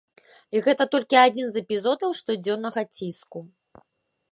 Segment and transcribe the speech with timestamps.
[0.55, 3.39] І гэта толькі адзін з эпізодаў штодзённага ціску.